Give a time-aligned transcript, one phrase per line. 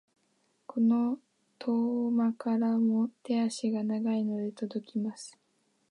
[0.65, 1.19] この
[1.59, 5.37] 遠間からも手足が長いので届きます。